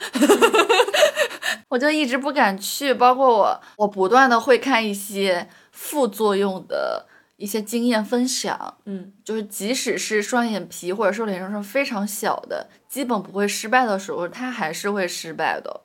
[1.67, 7.05] 我就一直不敢去，包括我，我不断的会看一些副作用的
[7.35, 15.81] 一些经验分享，嗯，就是即使是双眼皮或者瘦脸针是非常小的，基本不会失败的时候，它还是会失败的。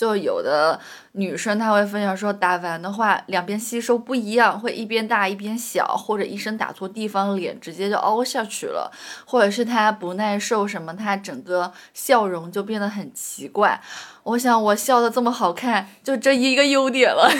[0.00, 0.80] 就有的
[1.12, 8.90] 女生她会分享说，打完的话两边吸收不一样，会一边大一边小，或者医生打错地方，脸直接就凹下去了，
[9.26, 13.78] 或者是她不耐受什么，她整个笑容就变得很奇怪。
[14.22, 17.30] 我想我笑的这么好看，就这一个优点了。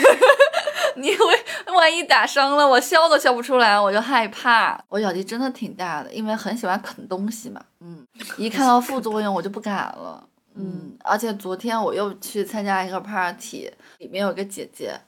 [0.97, 4.79] 你会万一打伤了，我笑都笑不出来，我就害怕。
[4.87, 7.59] 我咬肌真的挺大的，因为很喜欢啃东西嘛。
[7.79, 8.05] 嗯，
[8.37, 10.27] 一看到副作用我就不敢了。
[10.55, 14.99] 嗯，而且昨天我又去参加一个 party，里面有个姐姐，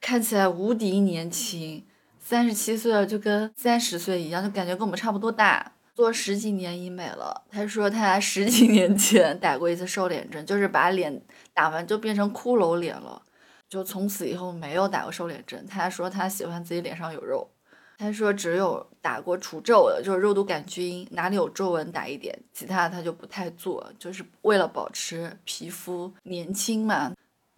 [0.00, 1.84] 看起来无敌年轻，
[2.20, 5.72] 三十七岁了，就跟三十岁一样，就感觉跟我们差不多大。
[5.94, 13.22] 做十几年医美了，她说她十几年前打过一次瘦脸针，就是把脸打完就变成骷髅脸了。
[13.68, 15.64] 就从此以后没有打过瘦脸针。
[15.68, 17.48] 她说她喜欢自己脸上有肉，
[17.96, 27.12] 他说只有打过除皱的，就是肉毒杆菌，哪里有皱纹打一点，其他他就不太做，就是为了保持皮肤年轻嘛。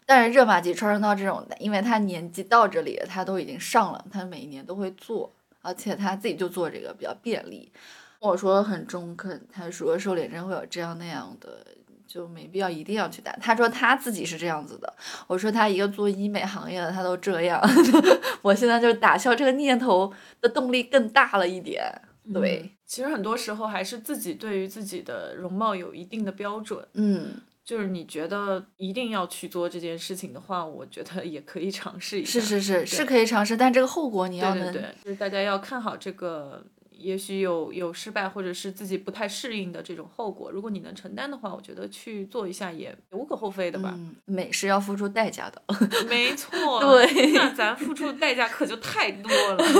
[0.05, 7.73] 但是热玛吉超声刀这种，因为他年纪到这里，他都已经上了，他每一年都会做，而且他自己就做这个比较便利。
[8.21, 11.67] 我说很中肯，他说瘦脸针会有这样那样的，
[12.07, 13.33] 就没必要一定要去打。
[13.41, 14.95] 他说他自己是这样子的，
[15.27, 17.61] 我说他一个做医美行业的，他都这样。
[18.43, 22.03] 我现在就是打消这个念头的动力更大了一点。
[22.33, 26.85] 对，其实很多时候还是自己对于自己的容貌有一定的标准。
[26.95, 32.41] 嗯，就是你觉得一定要去做这件事情的话，我觉得也可以尝试一下。
[32.41, 36.65] 是是是是可以尝试，但这个后果你要能对对对，就是大家要看好这个，
[37.07, 40.51] 也许有有失败或者是自己不太适应的这种后果。
[40.51, 43.95] 如果你能承担的话，我觉得去做一下也无可厚非的吧。
[43.97, 45.63] 嗯，美是要付出代价的。
[46.11, 46.51] 没错，
[46.83, 49.65] 对那咱付出的代价可就太多了。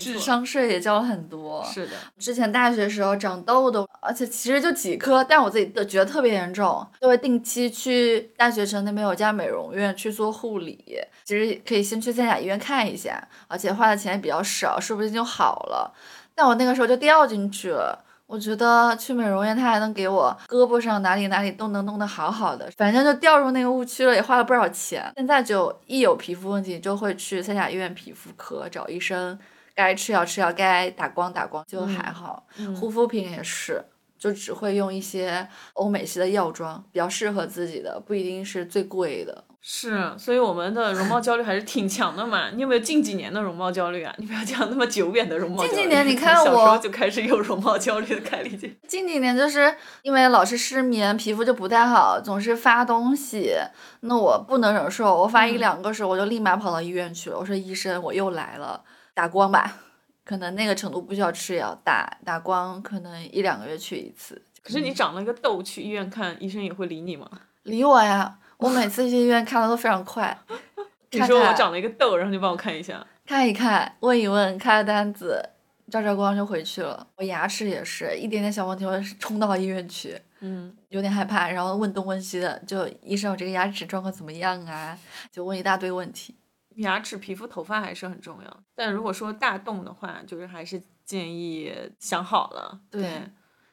[0.00, 1.62] 智商税也交了很多。
[1.64, 10.82] 是的，之前大学时候长痘痘，而且其实就几颗，但我自己的觉得特别严重，就会定期去大学城那边有家美容院去做护理。
[11.24, 15.92] 其实可以先去三甲医院看一下，而且花的钱也比较少，说不定就好了。
[16.34, 18.04] 但我那个时候就掉进去了。
[18.26, 25.08] 我觉得去美容院，他还能给我胳膊上哪里哪里都能弄得好好的，反正就掉入那个误区了，也花了不少钱。
[25.14, 29.38] 现在就一有皮肤问题，就会去三甲医院皮肤科找医生，
[29.76, 32.44] 该吃药吃药，该打光打光，就还好。
[32.58, 33.84] 嗯护肤品也是，
[34.18, 39.44] 就只会用一些欧美系的药妆，比较适合自己的，不一定是最贵的。
[39.68, 42.50] 是，所以我们的容貌焦虑还是挺强的嘛。
[42.50, 44.14] 你有没有近几年的容貌焦虑啊？
[44.16, 45.68] 你不要讲那么久远的容貌焦虑。
[45.70, 48.72] 近几年你看我小时我候就开始有容貌焦虑的凯丽姐。
[48.86, 53.56] 近几年就是因为老是失眠，皮肤就不太好，总是发东西，
[54.02, 57.36] 那我不能忍受，我发一嗯两个时候我就立马跑到医院去了。
[57.36, 58.80] 我说医生，我又来了，
[59.14, 59.78] 打光吧，
[60.24, 64.40] 可能那个程度不需要吃药，打打光可能一两个月去一次。
[64.62, 67.28] 可是你长了个痘，去医院看医生也会理你吗？
[67.64, 70.36] 理我呀，我每次去医院看的都非常快，
[71.12, 73.06] 你说我长了一个痘，然后你帮我看一下。
[73.24, 75.50] 看一看，问一问，开了单子，
[75.90, 77.06] 照照光就回去了。
[77.16, 80.20] 我牙齿也是一点点小问题，我冲到医院去。
[80.40, 84.96] 嗯，有点害怕，然后问东问西的，就医生我这个牙齿状况怎么样啊？
[85.32, 86.36] 就问一大堆问题。
[86.76, 88.60] 牙齿、皮肤、头发还是很重要。
[88.74, 92.78] 但如果说大动的话，就是还是建议想好了。
[92.90, 93.22] 对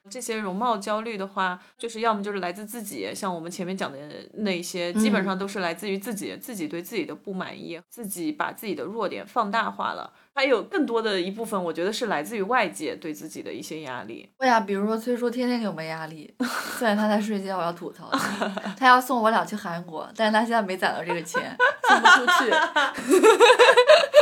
[0.09, 3.97] 这些容貌焦虑的话，就是要么就是来自自己，像我们前面讲的
[4.33, 10.11] 那些，基本上都是来自于自己，自己对自己的不满意，自己把自己的弱点放大化了。
[10.35, 14.29] 还有更多的一部分，我觉得是来自于外界对自己的一些压力。
[14.37, 16.33] 对呀，比如说崔叔天天给我们压力，
[16.77, 21.55] 虽然他在睡觉，我要吐槽他，他要送我俩去韩国，但是他现在没攒到这个钱，
[21.87, 22.51] 送不出去。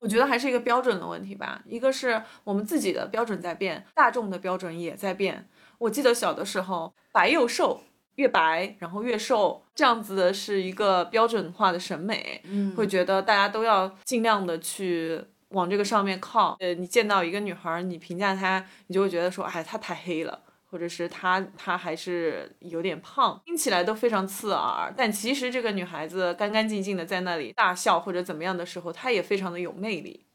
[0.00, 1.62] 我觉得还是一个标准的问题吧。
[1.66, 5.48] 一个是我们自己的标准在变，大众的标准也在变。
[5.78, 7.80] 我记得小的时候，白又瘦，
[8.16, 16.56] 越白然后越瘦，这样子的是一个标准化的审美，嗯会觉得大家都要尽量的去往这个上面靠。
[16.60, 20.40] 呃，你见到一个女孩儿，你评价她，你就会觉得说，哎，她太黑了。
[20.70, 24.92] 或者是她，她还是有点胖，听起来都非常刺耳。
[24.96, 30.26] 但其实这个女孩子干干净净的在那里大笑或者怎么样的时候，她也非常的有魅力。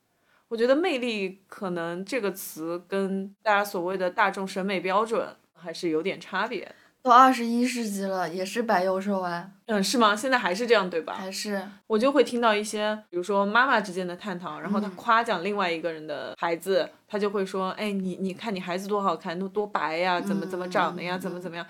[0.50, 6.76] 我觉得魅力可能这个词跟大家所谓的大众审美标准还是有点差别。
[7.04, 10.16] 都二十一世纪了，也是白幼瘦啊，嗯，是吗？
[10.16, 11.13] 现在还是这样对吧？
[11.13, 21.66] 还是我就会听到一些，比如说妈妈之间的探讨，然后她夸奖另外一个人的孩子，她就会说：“哎，你你看你孩子多好看，多多白呀，怎么怎么长的呀，怎么怎么样。”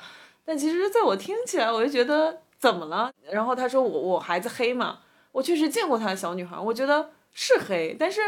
[0.45, 3.11] 但其实，在我听起来，我就觉得怎么了？
[3.31, 4.99] 然后她说我我孩子黑嘛，
[5.31, 8.21] 我确实见过她的小女孩，我觉得是黑，但是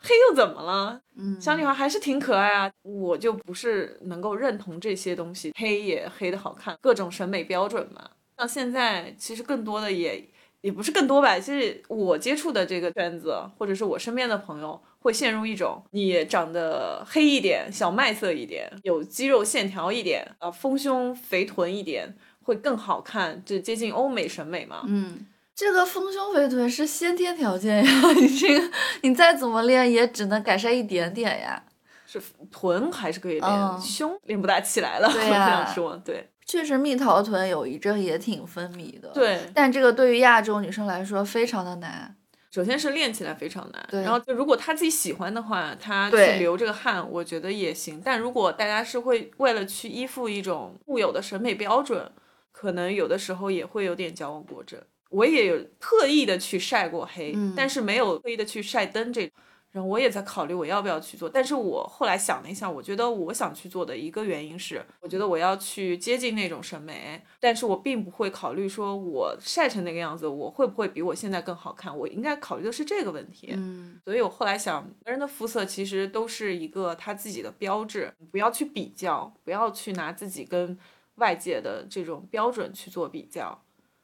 [0.00, 1.00] 黑又怎么了？
[1.16, 8.10] 嗯，小女孩还是挺可爱啊，我就不是能够认同这些东西，黑也黑的好看，各种审美标准嘛。
[8.38, 10.26] 像现在其实更多的也
[10.62, 24.84] 也不是更多吧，其实我接触的这个圈子，或者是我身边的朋友，会陷入一种你长得黑一点、小麦色一点、有肌肉线条一点、啊丰胸肥臀一点，会更好看，这接近欧美审美嘛。
[24.86, 25.26] 嗯，
[25.60, 28.70] 这个丰胸肥臀是先天条件呀， 你这个
[29.02, 31.62] 你再怎么练也只能改善一点点呀。
[32.06, 32.18] 是
[32.50, 35.12] 臀还是可以练，嗯胸练不大起来了。
[35.12, 39.38] 对我这样说，对确实，蜜桃臀有一阵也挺风靡的。，对。
[39.54, 42.16] 但这个对于亚洲女生来说非常的难。
[42.50, 48.00] 首先是练起来非常难，对然后就如果她自己喜欢的话，她去流这个汗，我觉得也行。
[48.02, 52.10] 但如果大家是会为了去依附一种固有的审美标准，
[52.50, 54.80] 可能有的时候也会有点矫枉过正。
[55.10, 59.30] 我也有特意的去晒过黑，嗯但是没有特意的去晒灯这。
[59.72, 73.50] 然后我也在考虑我要不要去做，但是我后来想了一下，我觉得我想去做的一个原因是，我觉得我要去接近那种审美，但是我并不会考虑说我晒成那个样子，我会不会比我现在更好看，我应该考虑的是这个问题。
[73.52, 80.76] 嗯，所以我后来想，每个人的肤色其实都是一个他自己的标志，不要去比较，不要去拿自己跟
[81.14, 83.62] 外界的这种标准去做比较。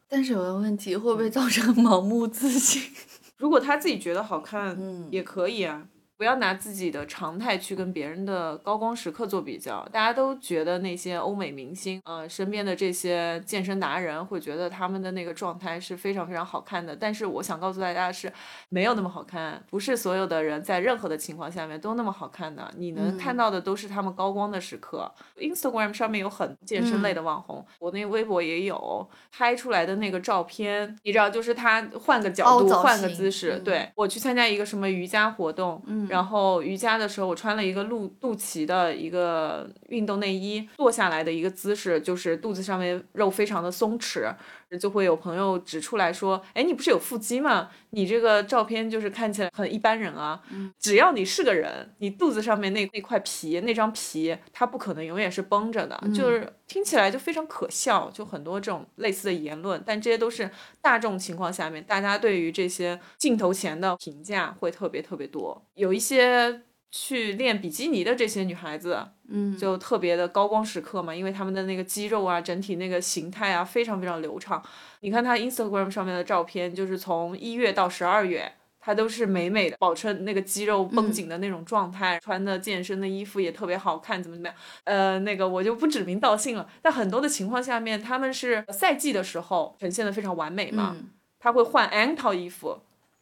[0.09, 2.83] 但是有个问题，会不会造成盲目自信？
[3.39, 5.87] 如果他自己觉得好看，嗯也可以啊。
[6.17, 9.87] 不要拿自己的常态去跟别人的高光时刻做比较。
[9.93, 16.97] 大家都觉得那些欧美明星，呃，身边的这些健身达人会觉得他们的那个状态是非常非常好看的。
[16.97, 18.33] 但是我想告诉大家的是，
[18.69, 19.63] 没有那么好看。
[19.69, 22.73] 不是所有的人在任何的情况下面都那么好看的。
[22.77, 25.13] 你能看到的都是他们高光的时刻。
[25.39, 33.53] Instagram 上面有很健身类的网红，我那微博也有拍出来的那个照片，你知道，就是他换个角度，换个姿势。
[33.53, 44.35] 嗯对我去参加一个什么瑜伽活动，然后瑜伽的时候，我穿了一个露肚脐的一个运动内衣，坐下来的一个姿势，就是肚子上面肉非常的松弛，
[44.81, 47.71] 就会有朋友指出来说：“哎，你不是有腹肌吗？
[47.91, 50.43] 你这个照片就是看起来很一般人啊。
[50.81, 60.51] 只要你是个人，你肚子上面那那块皮，那张皮，它不可能永远是绷着的，就是听起来就非常可笑，就很多这种类似的言论，但这些都是
[60.83, 66.63] 大众情况下面大家对于这些镜头前的评价会特别特别多，有一些。
[66.99, 74.63] 去练比基尼的这些女孩子，嗯，就特别的高光时刻嘛，因为她们的那个肌肉啊，整体那个形态啊，非常非常流畅。
[75.01, 84.57] 你看她 Instagram 上面的照片，就是从一月到十二月，她都是美美的，保持那个肌肉绷紧的那种状态，穿的健身的衣服也特别好看，怎么怎么样？
[84.85, 86.67] 呃，那个我就不指名道姓了。
[86.81, 92.79] 但很多的情况下面，他们是赛季的时候呈现的非常完美嘛，嗯他会换 N 套衣服，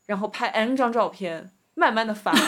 [0.06, 2.32] 然后拍 N 张照片，慢慢的发。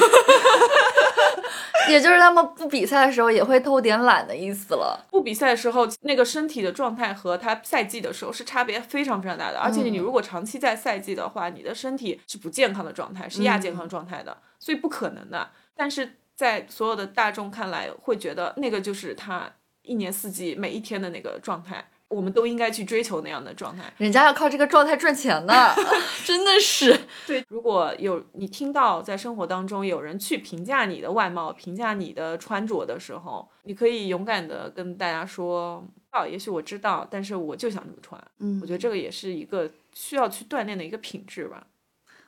[1.88, 5.06] 也就是他们不比赛的时候也会偷点懒的意思了。
[5.10, 9.58] 不比赛的时候，那个身体的状态和他赛季的时候是差别非常非常大的。
[9.58, 15.50] 而且你如果长期在赛季的话，你的身体是不健康的状态，是亚健康状态的，所以不可能的。
[15.74, 19.50] 但是在所有的大众看来，会觉得那个就是他
[19.82, 23.92] 一年四季每一天的那个状态，我们都应该去追求那样的状态。
[23.98, 25.74] 人家要靠这个状态赚钱呢，
[26.24, 26.98] 真的是。
[27.26, 41.66] 对，如果有你听到在生活当中有人去评价你的外貌、评价你的穿着的时候，你可以勇敢的跟大家说：“哦，也许我知道，但是我就想这么穿。”嗯我觉得这个也是一个需要去锻炼的一个品质吧。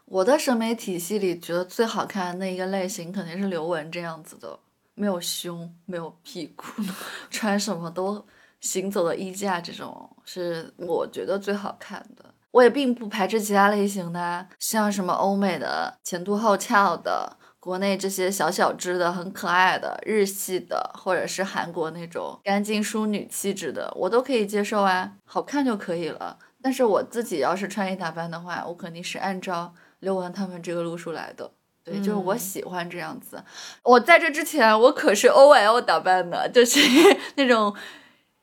[0.07, 4.59] 我的审美体系里，觉得最好看的那一个类型肯定是刘雯这样子的，
[4.95, 6.64] 没有胸，没有屁股，
[7.31, 8.25] 穿什么都
[8.61, 12.25] 行走的衣架，这种是我觉得最好看的。
[12.51, 26.38] 我也并不排斥其他类型的啊，像什么欧美的前凸后翘的，国内这些小小只的很可爱的日系的，或者是韩国那种干净淑女气质的，我都可以接受啊，好看就可以了。
[26.61, 31.53] 但是我自己要是穿衣打扮的话，我肯定是按照刘雯他们这个路数来的。
[31.85, 33.42] 对，就是我嗯喜欢这样子。
[33.83, 36.81] 我在这之前，我可是 OL 打扮的，就是
[37.37, 37.75] 那种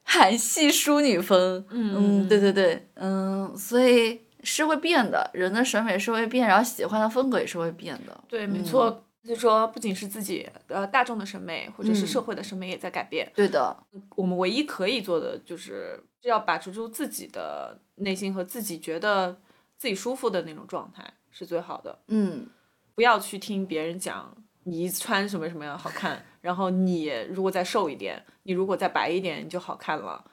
[0.05, 1.65] 韩系淑女风。
[1.69, 8.23] 嗯，对对对，嗯，所以是会变的，人的审美是会变，然后喜欢的风格也是会变的。
[8.29, 9.01] 对，没错。
[9.27, 13.27] 就是说，不仅是自己呃大众的审美，或者是嗯社会的审美也在改变。
[13.33, 13.75] 对的，
[14.15, 19.35] 我们唯一可以做的就是是要把持住自己的内心和自己觉得
[19.79, 21.97] 自己舒服的那种状态是最好的。
[22.09, 22.45] 嗯，
[22.93, 24.31] 不要去听别人讲
[24.65, 30.23] 你穿什么什么样好看，然后你如果再瘦一点，你如果再白一点，你就好看了。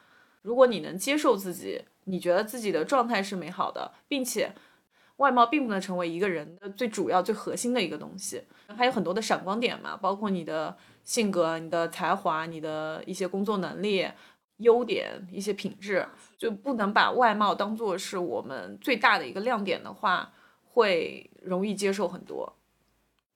[0.43, 4.53] 如果你能接受自己，你觉得自己的状态是美好的，并且
[5.17, 8.43] 外貌并不能成为一个人的最主要、最核心的一个东西，
[8.77, 14.07] 还有很多的闪光点嘛，包括你的性格、你的才华、你的一些工作能力。
[14.59, 16.07] 优点一些品质，
[16.39, 22.53] 就不能把外貌当做是我们最大的一个亮点的话，会容易接受很多。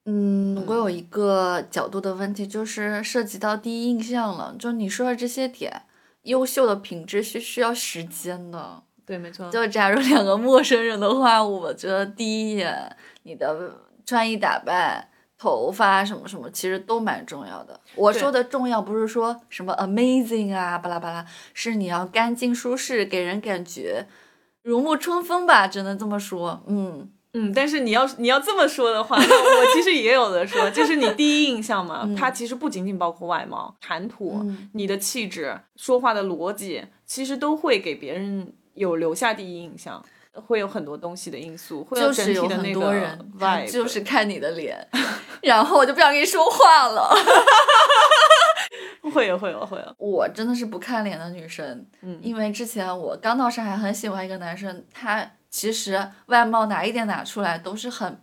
[0.09, 4.55] 嗯，我有一个角度的问题，就是涉及到第一印象了。
[4.57, 5.81] 就你说的这些点，
[6.21, 8.81] 优秀的品质是需要时间的。
[9.05, 9.51] 对，没错。
[9.51, 13.69] 就假如两个陌生人的话，我觉得第一眼你的
[14.05, 17.77] 穿衣打扮、头发什么什么，其实都蛮重要的。
[17.95, 24.07] 我说的重要不是说什么 amazing 啊，巴拉巴拉，是你要干净舒适，给人感觉
[24.63, 26.63] 如沐春风吧，只能这么说。
[26.67, 27.09] 嗯。
[27.37, 40.03] 嗯，但是你要你要这么说的话，那我其实也有的说， 就是你第一印象嘛，它其实不仅仅包括外貌、谈吐、嗯你的气质、说话的逻辑，其实都会给别人有留下第一印象。
[40.45, 43.27] 会有很多东西的因素，会有很体的那个多人。
[43.67, 44.87] 就是看你的脸，
[45.41, 47.09] 然后我就不想跟你说话了。
[49.11, 55.27] 会有会有会有，我真的是不看脸的女生，嗯因为之前我刚到上海，很喜欢一个男生，他
[55.57, 58.21] 其实外貌哪一点拿出来都是很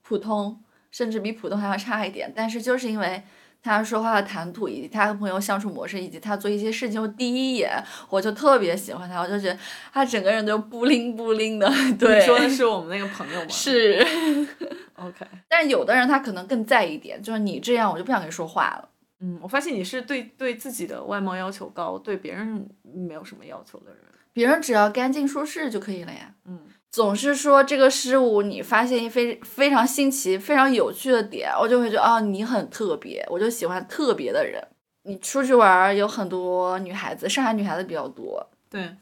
[0.00, 3.22] 普通，甚至比普通还要差一点，但是就是因为。
[3.62, 7.70] 他说话的谈吐，以及他和朋友相处模式，以及他做一些事情，我第一眼
[8.08, 9.58] 我就特别喜欢他，我就觉得
[9.92, 11.70] 他整个人都布灵布灵的。
[11.98, 13.48] 对，你说的是我们那个朋友吗？
[13.52, 14.02] 是，
[14.96, 15.26] OK。
[15.46, 18.88] 但是有的人他可能更在意一点，就是你这样，我就不想跟你说话了。
[19.18, 24.00] 嗯，我发现你是对对自己的外貌要求高，对别人没有什么要求的人。
[24.32, 26.34] 别人只要干净舒适就可以了呀。
[26.46, 26.60] 嗯，
[26.90, 34.62] 总是说这个事物你发现一非非常新奇、非常有趣的点，我就会觉得哦，你很特别，我就喜欢特别的人。
[35.02, 38.96] 你出去玩儿有很多女孩子，上海女孩子比较多，对，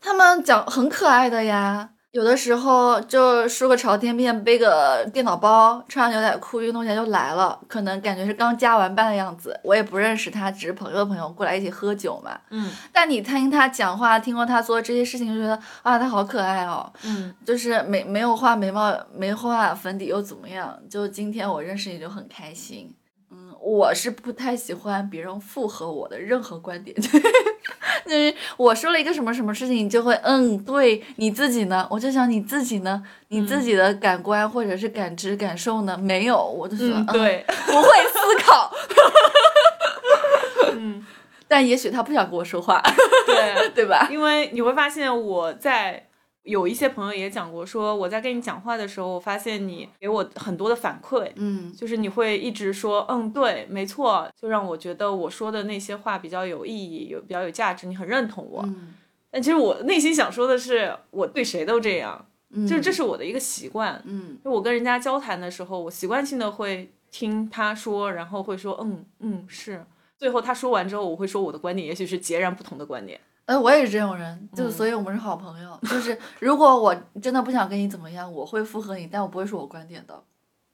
[0.00, 1.90] 她们讲很可爱的呀。
[2.16, 9.60] 有的时候就梳个朝天辫，背个电脑包，穿上牛仔裤，运动鞋就来了，可能感觉是刚加完班的样子。
[9.62, 12.40] 我也不认识他，只是朋友的朋友过来一起喝酒嘛。
[12.48, 16.90] 嗯但你听他讲话，听过他做这些事情，就觉得啊，他好可爱哦。
[17.04, 20.74] 嗯就是没没有画眉毛，没画粉底又怎么样？
[20.88, 22.96] 就今天我认识你就很开心。
[23.30, 26.96] 嗯，我是不太喜欢别人附和我的任何观点，
[28.04, 31.86] 就是我说了一个什么什么事情，你就会嗯，对你自己呢？
[31.90, 33.02] 我就想你自己呢？
[33.28, 35.96] 你自己的感官或者是感知感受呢？
[35.96, 38.72] 没有，我就觉得、嗯，对，不会思考。
[40.72, 41.04] 嗯
[41.48, 42.82] 但也许他不想跟我说话，
[43.24, 44.08] 对，对吧？
[44.10, 46.05] 因为你会发现我在。
[46.46, 58.62] 有一些朋友也讲过，说我在跟你讲话的时候，我发现你给我很多的反馈，嗯就是你会一直说，嗯，对，没错，就让我觉得我说的那些话比较有意义，有比较有价值，你很认同我。
[58.62, 58.94] 嗯
[59.28, 64.00] 但其实我内心想说的是，我对谁都这样，嗯，就是这是我的一个习惯。
[64.06, 69.84] 嗯就我跟人家交谈的时候，我习惯性的会听他说，然后会说，嗯嗯是。
[70.16, 73.20] 最后他说完之后，我会说我的观点，也许是截然不同的观点。
[73.46, 75.78] 哎，我也是这种人，嗯就所以我们是好朋友。
[75.82, 80.22] 就是如果我真的不想跟你怎么样，我会附和你，但我不会说我观点的。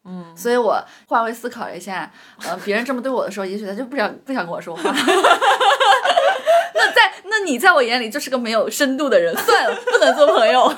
[0.04, 2.10] 嗯，所以我换位思考一下，
[2.44, 4.82] 呃，别人这么对我的时候，也许他就不想不想跟我说话。
[6.74, 10.74] 那在那你在我眼里就是个没有深度的人，算了，不能做朋友。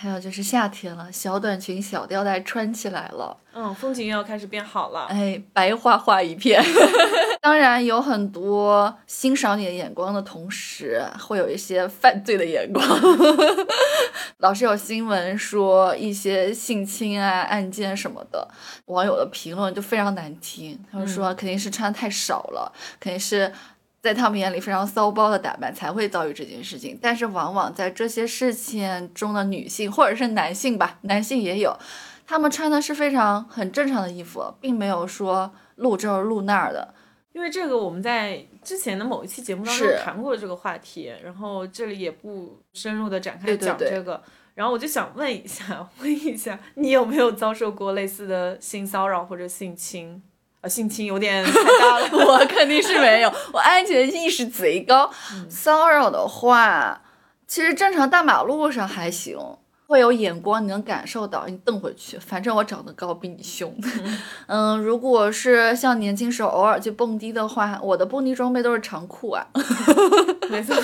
[0.00, 5.04] 还有就是夏天了，小短裙、小吊带穿起来了，嗯，风景又要开始变好了。
[5.10, 6.64] 哎，白花花一片。
[7.42, 12.82] 当然有很多欣赏你的眼光的同时，会有一些犯罪的眼光。
[14.40, 18.48] 老是有新闻说一些性侵啊案件什么的，
[18.86, 20.82] 网友的评论就非常难听。
[20.90, 23.52] 他们说肯定是穿太少了，肯定是
[24.02, 26.98] 在他们眼里非常骚包的打扮才会遭遇这件事情。
[27.00, 31.76] 但是往往在这些事情中的女性或者是男性吧，男性也有，
[32.26, 36.94] 他们穿的是非常很正常的衣服，并没有说露这儿露那儿的。
[37.32, 44.20] 因为这个，我们在之前的某一期节目当中谈过这个话题，然后这里也不深入的展开对对对讲这个。
[44.54, 50.20] 然后我就想问一下， 问一下，你有没有遭受过类似的性骚扰或者性侵？
[50.60, 52.08] 啊，性侵有点太大了。
[52.26, 55.10] 我肯定是没有，我安全意识贼高。
[55.48, 57.00] 骚扰的话，
[57.46, 59.38] 其实正常大马路上还行，
[59.86, 62.18] 会有眼光，你能感受到，你瞪回去。
[62.18, 63.74] 反正我长得高，比你凶。
[64.46, 69.46] 嗯，如果是像年轻时候偶尔去蹦迪的话，我的蹦迪装备都是长裤啊，
[70.50, 70.76] 没错，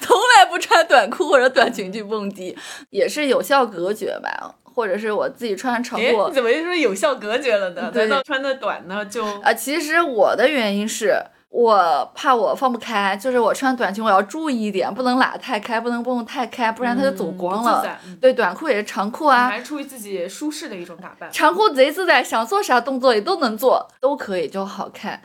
[0.00, 2.56] 从来不穿短裤或者短裙去蹦迪，
[2.90, 4.54] 也是有效隔绝吧。
[4.74, 7.90] 或者是我自己穿长哎，裤你，怎么又说有效隔绝了呢？
[7.92, 9.24] 对难道穿的短呢就？
[9.40, 11.14] 啊，其实我的原因是
[11.50, 17.96] 我怕我放不开，就是我穿短裙我要注意一点，不能拉太开，不能蹦太开，不然它就走嗯光了。
[18.20, 21.30] 对，短裤也是长裤啊，还是出于自己舒适的一种打扮。
[21.30, 25.22] 长裤贼自在，想做啥动作也都能做，都可以，就好看。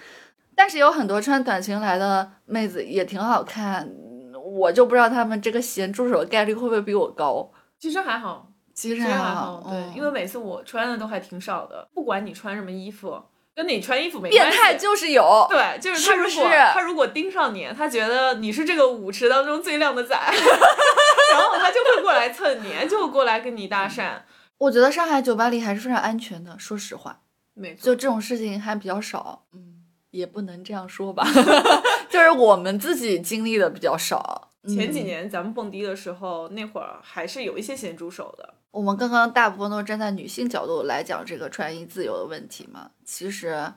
[0.55, 3.89] 但是有很多穿短裙来的妹子也挺好看，
[4.43, 7.49] 我就不知道她们这个咸猪手概率会不会比我高。
[7.79, 8.49] 其实还好，
[8.79, 13.21] 其实还还好，对，嗯因为每次我穿的都还挺少的，不管你穿什么衣服，
[13.53, 14.57] 跟你穿衣服没变关系。
[14.57, 24.21] 态就是有，对，就是他如果是他如果盯上你，他觉得你是这个舞池当中最靓的仔， 然后他就会过来蹭你，就会过来跟你搭讪。
[24.57, 27.19] 我觉得上海酒吧里还是非常安全的，说实话。
[27.53, 31.27] 没错，就这种事情还比较少，嗯，也不能这样说吧，
[32.09, 34.47] 就是我们自己经历的比较少。
[34.67, 38.53] 前几嗯年咱们蹦迪的时候，那会儿还是有一些咸猪手的。
[38.71, 42.91] 我们刚刚大部分都是站在女性角度来讲这个穿衣自由的问题嘛。
[43.03, 43.73] 其实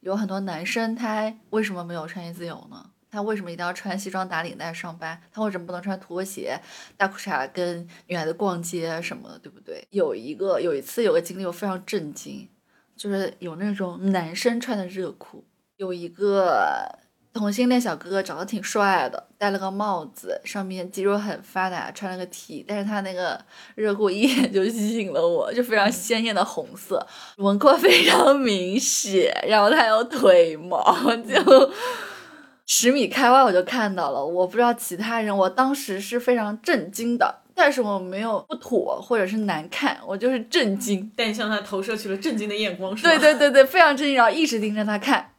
[0.00, 2.90] 有很多男生他为什么没有穿衣自由呢？
[3.10, 5.20] 他为什么一定要穿西装打领带上班？
[5.30, 6.60] 他为什么不能穿拖鞋、
[6.96, 9.86] 大裤衩跟女孩子逛街什么的，对不对？
[9.90, 12.48] 有一个有一次有个经历我非常震惊，
[12.96, 15.44] 就是有那种男生穿的热裤，
[15.76, 17.03] 有一个。
[17.34, 23.38] 同性恋小哥哥长得挺帅的，戴了个帽子，上面肌肉很发达，穿了个 T，但是他那个
[23.74, 27.04] 热裤一眼就吸引了我，就非常鲜艳的红色，
[27.36, 30.80] 轮廓非常明显，然后他有腿毛，
[31.16, 31.72] 就
[32.66, 42.94] 十米开外我就看到了，我不知道其他人，我当时是非常震惊的，但是我没有不妥或者是难看，我就是震惊，但你向他投射去了震惊的眼光？
[42.94, 45.32] 对对对对，非常震惊，然后一直盯着他看。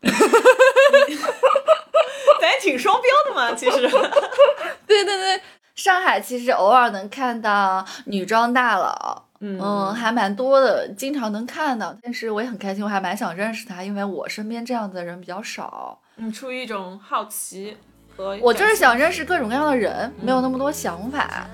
[2.40, 3.88] 咱也挺双标的嘛，其实。
[4.86, 5.40] 对对对，
[5.74, 11.96] 上海其实偶尔能看到女装大佬，嗯，还蛮多的，经常能看到。
[12.02, 15.98] 但是我也很开心，我还蛮想认识他，因为我身边这样子的人比较少。
[16.16, 17.76] 嗯，出于一种好奇
[18.16, 21.46] 和我就是想认识各种各样的人，没有那么多想法。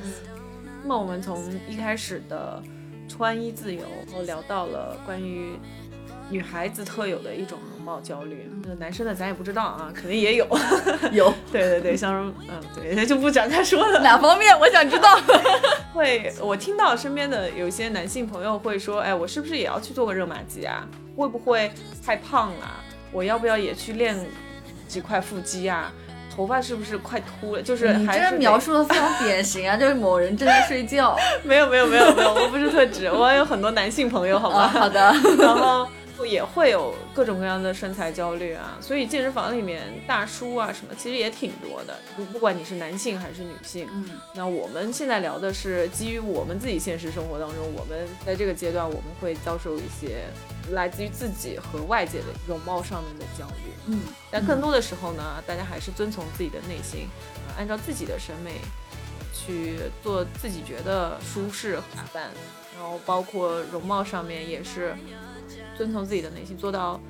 [0.82, 2.62] 那么我们从一开始的
[3.08, 5.58] 穿衣自由，然后聊到了关于。
[6.30, 10.46] 女孩子特有的一种容貌焦虑，那男生的咱也不知道啊， 肯定也有，
[11.12, 14.00] 有， 对对对，像嗯，对，那就不展开说了。
[14.00, 14.58] 哪方面？
[14.58, 15.18] 我想知道。
[15.92, 20.86] 会，我听到身边的有些男性朋友会说，哎，我是不是也要去做个热玛吉啊？
[21.16, 21.70] 会不会
[22.04, 22.70] 太胖了？
[23.12, 24.16] 我要不要也去练
[24.88, 25.92] 几块腹肌啊？
[26.34, 27.62] 头发是不是快秃了？
[27.62, 31.14] 就是你这描述的非常典型啊，就是某人正在睡觉。
[31.42, 34.66] 没有没有没有没有，我不是特指，我有很多男性朋友，好吗？
[34.68, 35.86] 好的，然后。
[36.24, 43.88] 也会有各种各样的身材焦虑啊，所以健身房里面大叔啊什么其实也挺多的，不不管你是男性还是女性。
[43.92, 50.24] 嗯，那我们现在聊的是基于我们自己现实生活当中，我们在这个阶段我们会遭受一些
[50.70, 53.72] 来自于自己和外界的容貌上面的焦虑。
[53.86, 54.00] 嗯，
[54.30, 57.08] 但更多的时候呢，大家还是遵从自己的内心，
[57.58, 58.52] 按照自己的审美
[59.32, 62.30] 去做自己觉得舒适打扮，
[62.78, 64.94] 然后包括容貌上面也是。
[65.76, 67.00] 遵从自己的内心，做到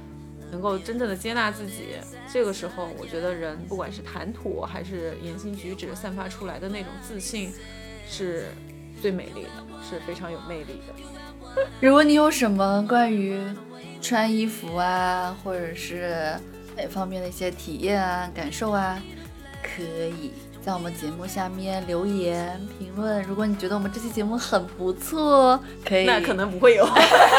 [0.50, 1.96] 能够真正的接纳自己。
[2.32, 7.52] 这个时候，我觉得人不管是谈吐还是言行举止，散发出来的那种自信，
[8.08, 8.46] 是
[9.00, 9.50] 最美丽的，
[9.88, 11.54] 是非常有魅力的。
[11.80, 13.44] 如果你有什么关于
[14.00, 16.34] 穿衣服啊，或者是
[16.76, 19.02] 哪方面的一些体验啊、感受啊，
[19.62, 20.32] 可以。
[20.64, 26.88] 在我们节目下面留言评论，如果你觉得我们这期节目很不错，可以那可能不会有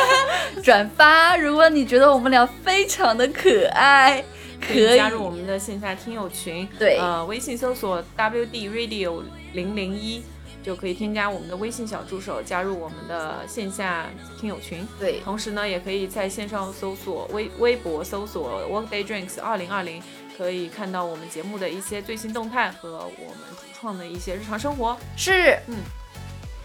[0.61, 1.37] 转发。
[1.37, 4.21] 如果你觉得我们俩非常的可爱，
[4.59, 6.67] 可以加入我们的线下听友群。
[6.77, 10.21] 对，呃，微信搜索 WD Radio 零零一
[10.61, 14.07] 就可以添加我们的微信小助手，加入我们的线下
[14.37, 14.85] 听友群。
[14.99, 20.03] 对，同时呢，也可以在线上搜索微微博搜索 Workday Drinks 二零二零。
[20.37, 24.97] 可以看到我们节目的一些最新动态和我们主创的一些日常生活。
[25.15, 25.77] 是，嗯，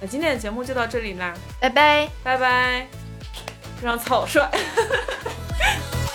[0.01, 2.87] 那今天的节目就到这里啦，拜拜，拜拜，
[3.81, 4.49] 非常草率。